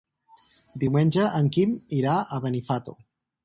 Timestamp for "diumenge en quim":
0.83-1.77